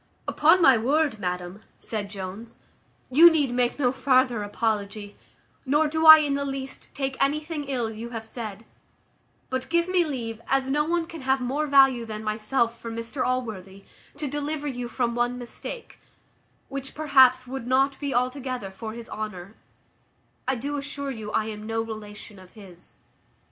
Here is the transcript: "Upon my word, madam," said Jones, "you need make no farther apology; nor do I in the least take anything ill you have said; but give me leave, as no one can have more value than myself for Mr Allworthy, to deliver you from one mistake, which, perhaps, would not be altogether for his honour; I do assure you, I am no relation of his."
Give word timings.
"Upon 0.27 0.63
my 0.63 0.79
word, 0.79 1.19
madam," 1.19 1.61
said 1.77 2.09
Jones, 2.09 2.57
"you 3.11 3.29
need 3.29 3.51
make 3.51 3.77
no 3.77 3.91
farther 3.91 4.41
apology; 4.41 5.15
nor 5.63 5.87
do 5.87 6.07
I 6.07 6.17
in 6.17 6.33
the 6.33 6.43
least 6.43 6.89
take 6.95 7.15
anything 7.23 7.65
ill 7.65 7.91
you 7.91 8.09
have 8.09 8.25
said; 8.25 8.65
but 9.51 9.69
give 9.69 9.87
me 9.87 10.03
leave, 10.03 10.41
as 10.47 10.71
no 10.71 10.85
one 10.85 11.05
can 11.05 11.21
have 11.21 11.39
more 11.39 11.67
value 11.67 12.03
than 12.03 12.23
myself 12.23 12.79
for 12.81 12.89
Mr 12.89 13.23
Allworthy, 13.23 13.83
to 14.17 14.27
deliver 14.27 14.65
you 14.65 14.87
from 14.87 15.13
one 15.13 15.37
mistake, 15.37 15.99
which, 16.67 16.95
perhaps, 16.95 17.45
would 17.45 17.67
not 17.67 17.99
be 17.99 18.11
altogether 18.11 18.71
for 18.71 18.93
his 18.93 19.07
honour; 19.07 19.53
I 20.47 20.55
do 20.55 20.77
assure 20.77 21.11
you, 21.11 21.31
I 21.31 21.45
am 21.45 21.67
no 21.67 21.79
relation 21.83 22.39
of 22.39 22.53
his." 22.53 22.97